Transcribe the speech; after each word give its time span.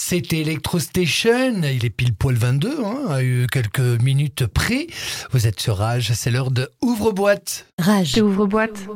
C'était 0.00 0.38
Electro 0.38 0.78
Station, 0.78 1.60
il 1.64 1.84
est 1.84 1.90
pile 1.90 2.14
poil 2.14 2.36
22, 2.36 2.84
hein, 2.84 3.10
à 3.10 3.22
eu 3.24 3.48
quelques 3.50 3.80
minutes 3.80 4.46
près. 4.46 4.86
Vous 5.32 5.48
êtes 5.48 5.58
sur 5.58 5.78
Rage, 5.78 6.12
c'est 6.14 6.30
l'heure 6.30 6.52
de 6.52 6.70
Ouvre-boîte. 6.80 7.66
Rage. 7.80 8.16
Ouvre-boîte. 8.16 8.86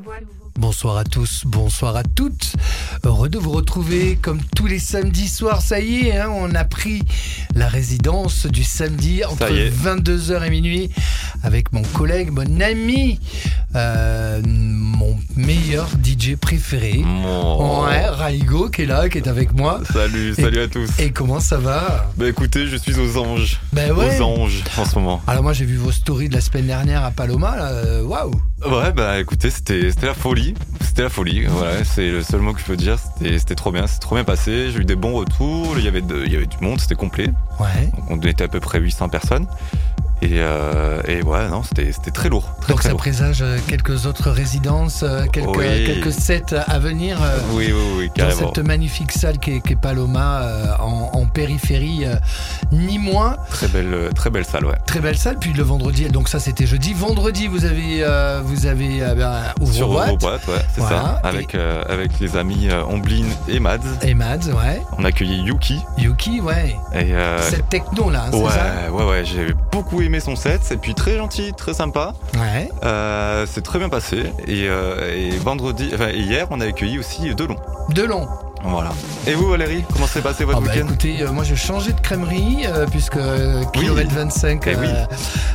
Bonsoir 0.58 0.98
à 0.98 1.04
tous, 1.04 1.44
bonsoir 1.46 1.96
à 1.96 2.02
toutes. 2.02 2.52
Heureux 3.04 3.30
de 3.30 3.38
vous 3.38 3.52
retrouver 3.52 4.18
comme 4.20 4.40
tous 4.54 4.66
les 4.66 4.78
samedis 4.78 5.28
soirs. 5.28 5.62
Ça 5.62 5.80
y 5.80 6.08
est, 6.08 6.18
hein, 6.18 6.30
on 6.30 6.54
a 6.54 6.64
pris 6.64 7.02
la 7.54 7.68
résidence 7.68 8.46
du 8.46 8.62
samedi 8.62 9.24
entre 9.24 9.46
22h 9.46 10.46
et 10.46 10.50
minuit 10.50 10.90
avec 11.42 11.72
mon 11.72 11.82
collègue, 11.82 12.30
mon 12.30 12.60
ami, 12.60 13.18
euh, 13.74 14.42
mon 14.44 15.16
meilleur 15.36 15.88
DJ 16.04 16.36
préféré. 16.36 17.02
Oh. 17.24 17.84
Ouais, 17.86 18.06
Raigo 18.08 18.68
qui 18.68 18.82
est 18.82 18.86
là, 18.86 19.08
qui 19.08 19.18
est 19.18 19.28
avec 19.28 19.54
moi. 19.54 19.80
Salut, 19.90 20.34
salut 20.34 20.60
à 20.60 20.68
tous. 20.68 20.90
Et 20.98 21.10
comment 21.12 21.40
ça 21.40 21.56
va? 21.56 22.10
Bah 22.16 22.28
écoutez, 22.28 22.66
je 22.66 22.76
suis 22.76 22.98
aux 22.98 23.16
anges. 23.16 23.58
Ben 23.72 23.90
ouais. 23.92 24.18
Aux 24.18 24.22
anges 24.22 24.62
en 24.76 24.84
ce 24.84 24.94
moment. 24.96 25.22
Alors 25.26 25.42
moi 25.42 25.54
j'ai 25.54 25.64
vu 25.64 25.76
vos 25.76 25.92
stories 25.92 26.28
de 26.28 26.34
la 26.34 26.42
semaine 26.42 26.66
dernière 26.66 27.04
à 27.04 27.10
Paloma, 27.10 27.56
euh, 27.58 28.02
waouh 28.02 28.32
Ouais, 28.64 28.92
bah 28.92 29.18
écoutez, 29.18 29.50
c'était 29.50 29.90
c'était 29.90 30.06
la 30.06 30.14
folie. 30.14 30.54
C'était 30.82 31.02
la 31.02 31.08
folie, 31.08 31.44
voilà, 31.46 31.84
c'est 31.84 32.10
le 32.10 32.22
seul 32.22 32.40
mot 32.40 32.52
que 32.52 32.60
je 32.60 32.64
peux 32.64 32.76
dire. 32.76 32.96
C'était 32.98 33.38
c'était 33.38 33.54
trop 33.54 33.72
bien, 33.72 33.86
c'est 33.86 33.98
trop 33.98 34.14
bien 34.14 34.24
passé. 34.24 34.70
J'ai 34.70 34.80
eu 34.80 34.84
des 34.84 34.94
bons 34.96 35.14
retours, 35.14 35.74
il 35.78 35.84
y 35.84 35.88
avait, 35.88 36.02
de- 36.02 36.22
il 36.26 36.32
y 36.32 36.36
avait 36.36 36.46
du 36.46 36.58
monde, 36.60 36.80
c'était 36.80 36.94
complet. 36.94 37.28
Ouais. 37.58 37.86
Donc, 37.96 38.04
on 38.10 38.20
était 38.20 38.44
à 38.44 38.48
peu 38.48 38.60
près 38.60 38.78
800 38.78 39.08
personnes. 39.08 39.46
Et, 40.22 40.34
euh, 40.34 41.00
et 41.08 41.20
ouais, 41.22 41.48
non, 41.48 41.62
c'était 41.64 41.90
très 42.12 42.28
lourd. 42.28 42.44
Très, 42.60 42.68
Donc 42.68 42.76
très 42.78 42.82
ça 42.84 42.88
lourd. 42.90 43.00
présage 43.00 43.42
euh, 43.42 43.58
quelques 43.66 44.06
autres 44.06 44.30
résidences, 44.30 45.02
euh, 45.02 45.26
quelques, 45.26 45.56
Oui. 45.56 45.84
quelques 45.84 46.12
sets 46.12 46.54
à 46.54 46.78
venir. 46.78 47.18
Oui, 47.50 47.72
oui, 47.74 47.82
oui, 47.98 48.06
dans 48.08 48.14
carrément. 48.28 48.52
cette 48.54 48.64
magnifique 48.64 49.10
salle 49.10 49.38
qui 49.38 49.50
est, 49.56 49.76
Paloma 49.76 50.76
en, 50.80 51.10
en 51.12 51.26
périphérie, 51.26 52.04
ni 52.70 52.98
moins. 52.98 53.36
Très 53.50 53.66
belle, 53.68 54.10
très 54.14 54.30
belle 54.30 54.44
salle, 54.44 54.64
ouais. 54.66 54.76
Très 54.86 55.00
belle 55.00 55.16
salle. 55.18 55.38
Puis 55.40 55.52
le 55.52 55.62
vendredi, 55.64 56.04
donc 56.08 56.28
ça 56.28 56.38
c'était 56.38 56.66
jeudi. 56.66 56.94
Vendredi, 56.94 57.48
vous 57.48 57.64
avez, 57.64 58.04
euh, 58.04 58.40
vous 58.44 58.66
avez 58.66 59.02
euh, 59.02 59.14
ben, 59.16 59.42
Sur 59.72 59.88
ouvre-boîte. 59.90 60.08
Euroboîte, 60.08 60.48
ouais, 60.48 60.64
c'est 60.74 60.80
Voilà. 60.82 60.96
ça. 60.96 61.28
Avec, 61.28 61.54
euh, 61.56 61.82
avec 61.88 62.20
les 62.20 62.36
amis 62.36 62.68
Omblin 62.88 63.24
et 63.48 63.58
Mads. 63.58 63.78
Et 64.02 64.14
Mads, 64.14 64.46
ouais. 64.48 64.80
On 64.98 65.04
a 65.04 65.08
accueilli 65.08 65.42
Yuki. 65.42 65.80
Yuki, 65.98 66.40
ouais. 66.40 66.76
Et, 66.94 67.12
Cette 67.40 67.68
techno 67.68 68.08
là, 68.10 68.26
c'est 68.30 68.36
Ouais, 68.38 68.50
ça 68.50 68.92
ouais, 68.92 69.04
ouais, 69.04 69.24
j'ai 69.24 69.52
beaucoup 69.72 70.00
aimé 70.02 70.11
son 70.20 70.36
set. 70.36 70.70
Et 70.72 70.76
puis 70.76 70.94
très 70.94 71.16
gentil, 71.16 71.52
très 71.56 71.74
sympa. 71.74 72.14
Ouais. 72.34 72.68
Euh, 72.84 73.46
c'est 73.48 73.62
très 73.62 73.78
bien 73.78 73.88
passé. 73.88 74.24
Et, 74.46 74.68
euh, 74.68 75.14
et 75.14 75.30
vendredi, 75.38 75.90
enfin, 75.94 76.10
hier, 76.10 76.46
on 76.50 76.60
a 76.60 76.66
accueilli 76.66 76.98
aussi 76.98 77.34
Delon. 77.34 77.56
De 77.90 78.02
long. 78.02 78.28
Voilà. 78.64 78.90
Et 79.26 79.34
vous, 79.34 79.48
Valérie, 79.48 79.84
comment 79.92 80.06
s'est 80.06 80.20
passé 80.20 80.44
votre 80.44 80.58
Ah 80.58 80.60
bah 80.64 80.72
week-end? 80.72 80.86
écoutez, 80.86 81.22
euh, 81.22 81.32
moi 81.32 81.44
j'ai 81.44 81.56
changé 81.56 81.92
de 81.92 82.00
crèmerie 82.00 82.60
euh, 82.66 82.86
puisque 82.90 83.16
euh, 83.16 83.62
Kilomètre 83.72 84.14
25 84.14 84.62
Eh 84.66 84.76
oui. 84.76 84.86
euh, 84.86 85.04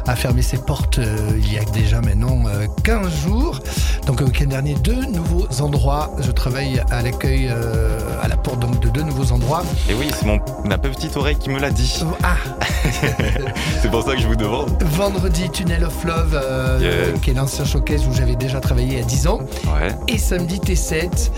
a 0.08 0.16
fermé 0.16 0.42
ses 0.42 0.58
portes 0.58 1.00
euh, 1.00 1.16
il 1.38 1.52
y 1.54 1.58
a 1.58 1.64
déjà 1.66 2.02
maintenant 2.02 2.44
euh, 2.48 2.68
15 2.84 3.10
jours. 3.26 3.60
Donc 4.06 4.20
le 4.22 4.28
week-end 4.28 4.46
dernier, 4.48 4.74
deux 4.76 5.06
nouveaux 5.06 5.48
endroits. 5.62 6.12
Je 6.20 6.32
travaille 6.32 6.82
à 6.92 7.02
l'accueil, 7.02 7.48
euh, 7.50 7.98
à 8.22 8.28
la 8.28 8.38
porte 8.38 8.60
donc, 8.60 8.80
de 8.82 8.90
deux 8.90 9.04
nouveaux 9.04 9.32
endroits. 9.34 9.64
Et 9.90 9.94
oui, 9.94 10.08
c'est 10.18 10.26
mon 10.26 10.40
ma 10.66 10.78
petite 10.78 11.16
oreille 11.18 11.38
qui 11.38 11.50
me 11.50 11.60
l'a 11.60 11.70
dit. 11.72 12.04
Ah, 12.24 12.36
C'est 13.82 13.90
pour 13.92 14.04
ça 14.04 14.16
que 14.16 14.22
je 14.22 14.28
vous 14.28 14.36
demande. 14.36 14.82
vendredi, 14.84 15.50
Tunnel 15.50 15.84
of 15.84 16.04
Love, 16.04 16.40
euh, 16.42 16.80
Yes. 17.12 17.22
qui 17.22 17.32
est 17.32 17.34
l'ancien 17.34 17.66
showcase 17.66 18.06
où 18.08 18.14
j'avais 18.14 18.36
déjà 18.36 18.60
travaillé 18.60 19.00
à 19.00 19.04
10 19.04 19.28
ans. 19.28 19.40
Ouais. 19.66 19.90
Et 20.08 20.18
samedi 20.18 20.60
T7 20.60 21.30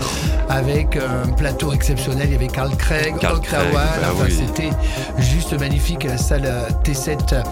avec 0.48 0.96
un 0.96 1.28
plateau 1.32 1.59
exceptionnel. 1.72 2.26
Il 2.28 2.32
y 2.32 2.34
avait 2.36 2.46
Carl 2.48 2.74
Craig, 2.76 3.16
Carl 3.20 3.40
Craig, 3.40 3.60
bah 3.72 3.84
Enfin, 4.12 4.24
oui. 4.24 4.42
C'était 4.46 4.70
juste 5.18 5.58
magnifique. 5.58 6.04
La 6.04 6.16
salle 6.18 6.44
euh, 6.46 6.68
T7 6.84 7.42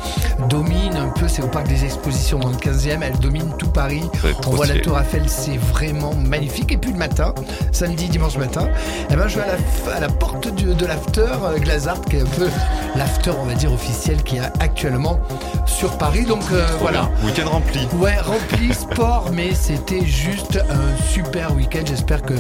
domine 0.49 0.97
un 0.97 1.09
peu. 1.09 1.29
C'est 1.29 1.43
au 1.43 1.49
parc 1.49 1.69
des 1.69 1.85
expositions 1.85 2.39
dans 2.39 2.49
le 2.51 2.57
15e. 2.57 2.99
Elle 3.03 3.19
domine 3.19 3.53
tout 3.59 3.69
Paris. 3.69 4.03
On 4.47 4.51
voit 4.51 4.67
la. 4.67 4.79
Tour 4.79 4.99
Eiffel, 4.99 5.23
c'est 5.29 5.57
vraiment 5.57 6.15
magnifique. 6.15 6.73
Et 6.73 6.77
puis 6.77 6.93
le 6.93 6.99
matin, 6.99 7.35
samedi, 7.73 8.09
dimanche 8.09 8.37
matin, 8.37 8.69
eh 9.11 9.17
ben, 9.17 9.27
je 9.29 9.37
vais 9.37 9.43
à 9.43 9.47
la, 9.49 9.57
f- 9.57 9.97
à 9.97 10.01
la 10.01 10.09
porte 10.09 10.55
du- 10.55 10.73
de 10.75 10.87
l'after 10.87 11.21
euh, 11.45 11.59
Glazart, 11.59 12.01
qui 12.03 12.17
est 12.17 12.23
un 12.23 12.27
peu 12.27 12.49
l'after, 12.97 13.33
on 13.41 13.45
va 13.45 13.55
dire, 13.55 13.73
officiel 13.73 14.23
qu'il 14.23 14.39
y 14.39 14.41
a 14.41 14.53
actuellement 14.61 15.19
sur 15.67 15.99
Paris. 15.99 16.25
Donc 16.25 16.43
euh, 16.53 16.65
voilà. 16.81 17.11
Week-end 17.25 17.49
rempli. 17.51 17.87
Ouais, 17.97 18.17
rempli 18.25 18.73
sport, 18.73 19.31
mais 19.33 19.53
c'était 19.55 20.05
juste 20.05 20.59
un 20.71 20.97
super 21.13 21.55
week-end. 21.55 21.83
J'espère 21.87 22.23
que 22.23 22.35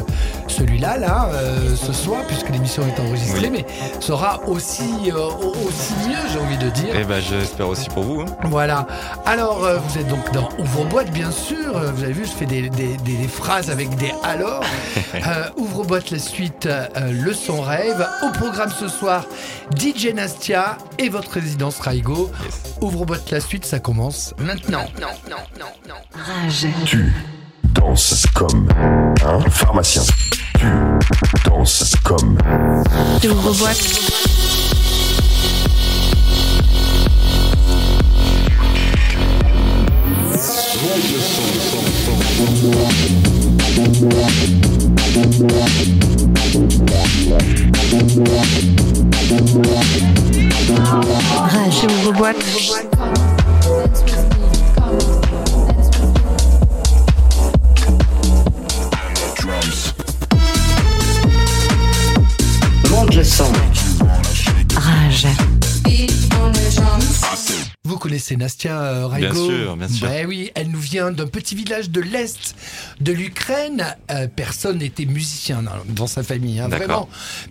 celui-là, 0.46 0.96
là, 0.98 1.30
euh, 1.34 1.57
ce 1.76 1.92
soir, 1.92 2.22
puisque 2.26 2.48
l'émission 2.50 2.82
est 2.86 3.00
enregistrée, 3.00 3.48
Oui. 3.50 3.64
mais 3.64 4.00
sera 4.00 4.40
aussi, 4.46 5.10
euh, 5.10 5.16
au- 5.16 5.54
aussi 5.68 5.92
mieux, 6.08 6.16
j'ai 6.32 6.38
envie 6.38 6.56
de 6.58 6.70
dire. 6.70 6.94
Et 6.96 7.04
ben, 7.04 7.20
j'espère 7.20 7.68
aussi 7.68 7.88
pour 7.88 8.02
vous. 8.04 8.20
hein. 8.22 8.26
Voilà. 8.44 8.86
Alors, 9.26 9.64
euh, 9.64 9.78
vous 9.78 9.98
êtes 9.98 10.08
donc 10.08 10.30
dans 10.32 10.48
Ouvre-boîte, 10.58 11.10
bien 11.12 11.30
sûr. 11.30 11.76
Euh, 11.76 11.90
Vous 11.94 12.04
avez 12.04 12.12
vu, 12.12 12.24
je 12.26 12.30
fais 12.30 12.46
des, 12.46 12.68
des- 12.70 12.96
des- 12.98 13.16
des 13.16 13.28
phrases 13.28 13.70
avec 13.70 13.94
des 13.96 14.12
alors. 14.24 14.62
Euh, 15.14 15.48
Ouvre-boîte, 15.56 16.10
la 16.10 16.18
suite, 16.18 16.66
euh, 16.66 16.86
le 17.10 17.32
son 17.32 17.60
rêve. 17.60 18.06
Au 18.22 18.30
programme 18.30 18.70
ce 18.70 18.88
soir, 18.88 19.24
DJ 19.76 20.12
Nastia 20.14 20.76
et 20.98 21.08
votre 21.08 21.32
résidence 21.32 21.80
Raigo. 21.80 22.30
Yes. 22.44 22.74
Ouvre-boîte, 22.80 23.30
la 23.30 23.40
suite, 23.40 23.64
ça 23.64 23.78
commence 23.80 24.34
maintenant. 24.38 24.84
Rage. 26.14 26.66
Tu 26.84 27.12
danses 27.74 28.26
comme 28.34 28.68
un 29.24 29.40
pharmacien. 29.50 30.02
Tu 30.58 30.66
danses 31.44 31.94
comme 32.02 32.36
Ouvre-boîte. 33.24 34.00
Rage. 51.46 51.84
Ouvre-boîte. 51.84 52.36
Monte 53.04 53.27
connaissez 68.08 68.36
Nastia 68.36 68.80
euh, 68.80 69.06
Raigo 69.06 69.32
Bien 69.32 69.34
sûr, 69.34 69.76
bien 69.76 69.88
sûr. 69.88 70.08
Ben 70.08 70.26
oui, 70.26 70.50
elle 70.54 70.70
nous 70.70 70.80
vient 70.80 71.10
d'un 71.10 71.26
petit 71.26 71.54
village 71.54 71.90
de 71.90 72.00
l'Est 72.00 72.56
de 73.00 73.12
l'Ukraine. 73.12 73.84
Euh, 74.10 74.26
personne 74.34 74.78
n'était 74.78 75.04
musicien 75.04 75.62
dans, 75.86 76.06
sa 76.06 76.22
famille, 76.22 76.58
hein, 76.58 76.68
vraiment. 76.68 77.06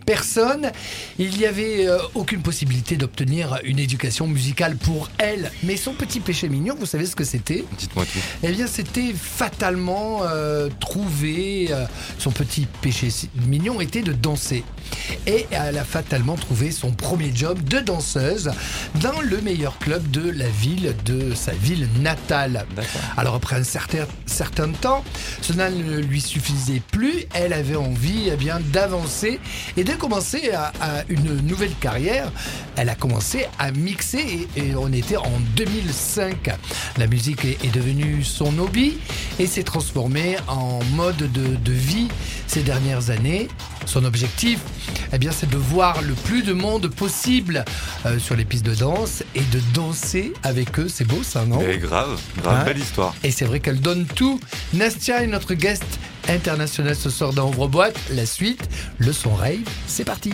Personne. 0.07 0.71
Il 1.19 1.37
n'y 1.37 1.45
avait 1.45 1.87
euh, 1.87 1.99
aucune 2.15 2.41
possibilité 2.41 2.97
d'obtenir 2.97 3.59
une 3.65 3.77
éducation 3.77 4.25
musicale 4.27 4.77
pour 4.77 5.11
elle. 5.19 5.51
Mais 5.61 5.77
son 5.77 5.93
petit 5.93 6.21
péché 6.21 6.49
mignon, 6.49 6.75
vous 6.79 6.87
savez 6.87 7.05
ce 7.05 7.15
que 7.15 7.23
c'était? 7.23 7.63
Dites-moi 7.77 8.05
tout. 8.05 8.19
Eh 8.41 8.51
bien, 8.51 8.65
c'était 8.65 9.13
fatalement 9.13 10.21
euh, 10.23 10.69
trouvé. 10.79 11.67
euh, 11.69 11.85
son 12.17 12.31
petit 12.31 12.65
péché 12.81 13.09
mignon 13.45 13.79
était 13.79 14.01
de 14.01 14.11
danser. 14.11 14.63
Et 15.27 15.45
elle 15.51 15.77
a 15.77 15.83
fatalement 15.83 16.35
trouvé 16.35 16.71
son 16.71 16.91
premier 16.91 17.31
job 17.33 17.61
de 17.63 17.79
danseuse 17.79 18.51
dans 19.01 19.21
le 19.21 19.41
meilleur 19.41 19.77
club 19.77 20.09
de 20.11 20.29
la 20.29 20.46
ville, 20.47 20.95
de 21.05 21.33
sa 21.33 21.51
ville 21.53 21.87
natale. 21.99 22.65
Alors 23.17 23.35
après 23.35 23.55
un 23.55 23.63
certain, 23.63 24.05
certain 24.25 24.69
temps, 24.71 25.03
cela 25.41 25.69
ne 25.69 25.97
lui 25.99 26.21
suffisait 26.21 26.81
plus. 26.91 27.25
Elle 27.33 27.53
avait 27.53 27.75
envie 27.75 28.29
eh 28.31 28.35
bien 28.35 28.59
d'avancer 28.59 29.39
et 29.75 29.83
de 29.83 29.93
commencer 29.93 30.51
à, 30.51 30.71
à 30.81 31.03
une 31.09 31.37
nouvelle 31.47 31.73
carrière. 31.79 32.31
Elle 32.75 32.89
a 32.89 32.95
commencé 32.95 33.45
à 33.59 33.71
mixer 33.71 34.47
et, 34.55 34.59
et 34.59 34.75
on 34.75 34.91
était 34.91 35.17
en 35.17 35.39
2005. 35.55 36.49
La 36.97 37.07
musique 37.07 37.45
est, 37.45 37.63
est 37.65 37.73
devenue 37.73 38.23
son 38.23 38.57
hobby 38.59 38.97
et 39.39 39.47
s'est 39.47 39.63
transformée 39.63 40.37
en 40.47 40.79
mode 40.95 41.17
de, 41.17 41.55
de 41.55 41.71
vie 41.71 42.07
ces 42.47 42.61
dernières 42.61 43.09
années. 43.09 43.47
Son 43.87 44.03
objectif, 44.05 44.59
eh 45.13 45.17
bien, 45.17 45.31
c'est 45.31 45.49
de 45.49 45.57
voir 45.57 46.01
le 46.01 46.13
plus 46.13 46.43
de 46.43 46.53
monde 46.53 46.87
possible 46.89 47.63
euh, 48.05 48.19
sur 48.19 48.35
les 48.35 48.45
pistes 48.45 48.65
de 48.65 48.75
danse 48.75 49.23
et 49.33 49.39
de 49.41 49.59
danser 49.73 50.33
avec 50.43 50.77
eux. 50.77 50.87
C'est 50.87 51.05
beau 51.05 51.23
ça, 51.23 51.45
non? 51.45 51.59
Mais 51.65 51.77
grave, 51.77 52.19
grave, 52.43 52.59
Hein 52.61 52.65
belle 52.65 52.77
histoire. 52.79 53.15
et 53.23 53.31
c'est 53.31 53.45
vrai 53.45 53.59
qu'elle 53.61 53.79
donne 53.81 54.05
tout. 54.05 54.39
Nastia 54.73 55.23
est 55.23 55.27
notre 55.27 55.53
guest 55.53 55.85
international 56.27 56.95
ce 56.95 57.09
soir 57.09 57.31
dans 57.33 57.47
Ouvre-boîte. 57.49 57.97
La 58.11 58.25
suite, 58.25 58.67
le 58.97 59.13
son 59.13 59.33
rave, 59.33 59.59
c'est 59.87 60.03
parti. 60.03 60.33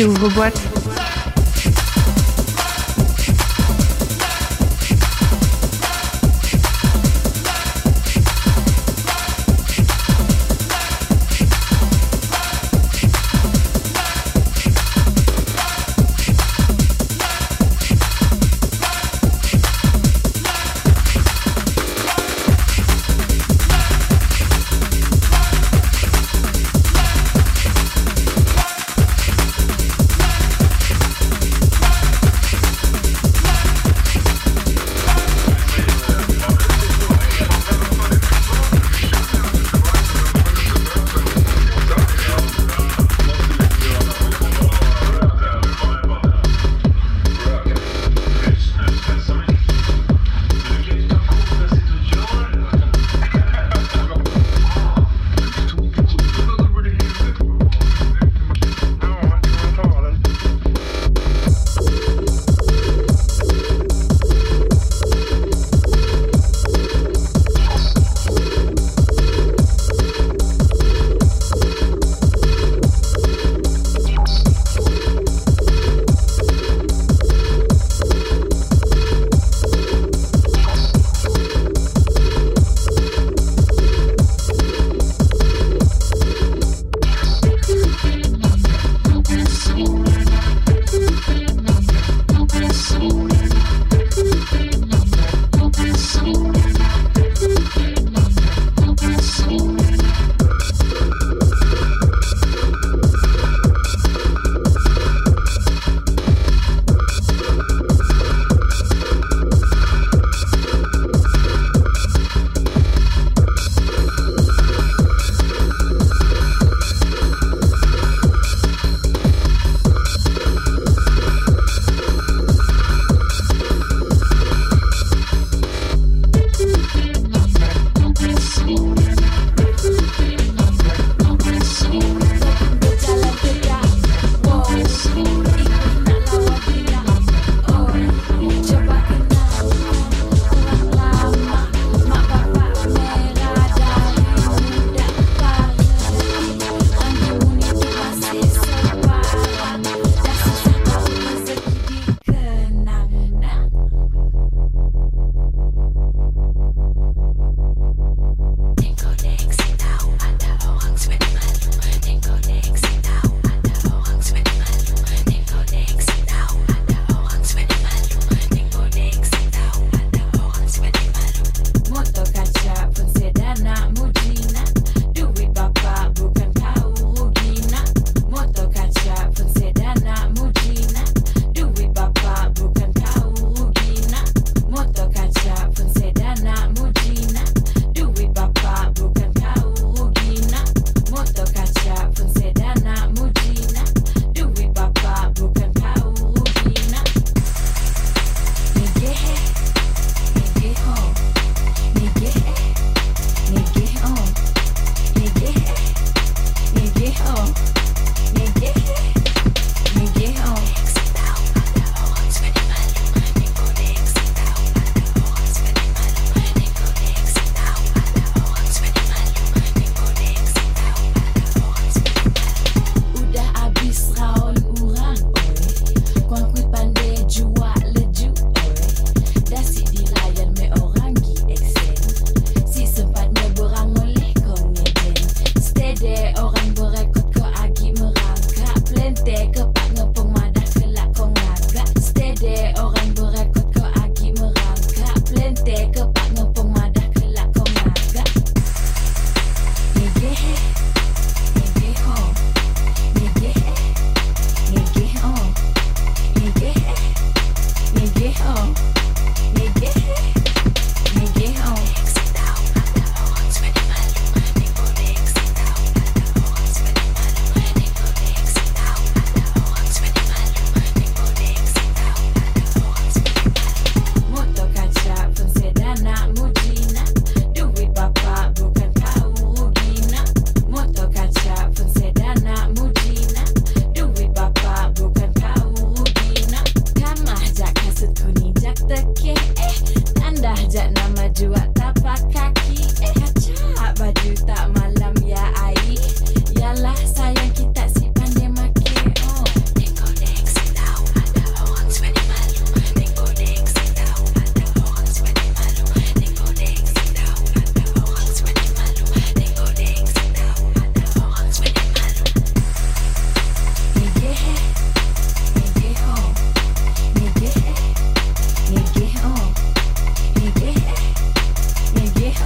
Rage. 0.00 0.06
J'ouvre 0.06 0.30
boîte. 0.30 0.69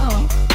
Oh. 0.07 0.54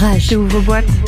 Rage. 0.00 0.36
Ouvre 0.36 0.60
boîte. 0.60 1.07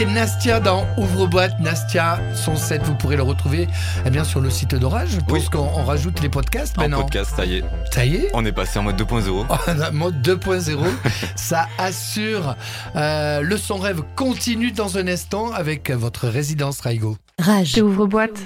C'était 0.00 0.12
Nastia 0.12 0.60
dans 0.60 0.86
Ouvre-boîte. 0.96 1.60
Nastia, 1.60 2.20
son 2.34 2.56
set, 2.56 2.80
vous 2.84 2.94
pourrez 2.94 3.16
le 3.16 3.22
retrouver 3.22 3.68
eh 4.06 4.08
bien, 4.08 4.24
sur 4.24 4.40
le 4.40 4.48
site 4.48 4.74
d'Orage. 4.74 5.10
Je 5.10 5.20
pense 5.20 5.30
Oui. 5.30 5.48
qu'on 5.52 5.58
on 5.76 5.84
rajoute 5.84 6.22
les 6.22 6.30
podcasts 6.30 6.78
En 6.78 6.82
maintenant. 6.82 7.02
podcast, 7.02 7.34
ça 7.36 7.44
y 7.44 7.56
est. 7.58 7.64
Ça 7.92 8.06
y 8.06 8.16
est 8.16 8.30
On 8.32 8.42
est 8.46 8.52
passé 8.52 8.78
en 8.78 8.84
mode 8.84 8.96
2.0. 8.96 9.44
Oh, 9.46 9.54
mode 9.92 10.26
2.0, 10.26 10.78
ça 11.36 11.66
assure. 11.76 12.56
Euh, 12.96 13.42
le 13.42 13.58
son 13.58 13.76
rêve 13.76 14.00
continue 14.16 14.72
dans 14.72 14.96
un 14.96 15.06
instant 15.06 15.52
avec 15.52 15.90
votre 15.90 16.28
résidence 16.28 16.80
Raigo. 16.80 17.18
Rage. 17.38 17.76
Ouvre 17.82 18.06
boîte. 18.06 18.40